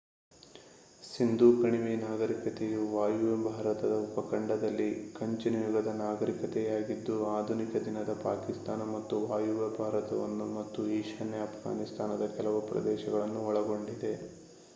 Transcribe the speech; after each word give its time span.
ಸಿಂಧೂ 1.03 1.47
ಕಣಿವೆ 1.57 1.91
ನಾಗರಿಕತೆಯು 1.99 2.79
ವಾಯುವ್ಯ 2.91 3.35
ಭಾರತದ 3.47 3.95
ಉಪಖಂಡದಲ್ಲಿ 4.05 4.87
ಕಂಚಿನ 5.13 5.61
ಯುಗದ 5.61 5.91
ನಾಗರಿಕತೆಯಾಗಿದ್ದು 5.99 7.15
ಆಧುನಿಕ-ದಿನದ 7.33 8.13
ಪಾಕಿಸ್ತಾನ 8.23 8.89
ಮತ್ತು 8.91 9.19
ವಾಯುವ್ಯ 9.27 9.67
ಭಾರತವನ್ನು 9.77 10.47
ಮತ್ತು 10.57 10.87
ಈಶಾನ್ಯ 10.97 11.45
ಅಫ್ಘಾನಿಸ್ತಾನದ 11.47 12.27
ಕೆಲವು 12.37 12.61
ಪ್ರದೇಶಗಳನ್ನು 12.71 13.41
ಒಳಗೊಂಡಿದೆ 13.49 14.13